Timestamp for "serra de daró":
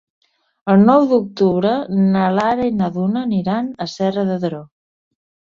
3.97-4.67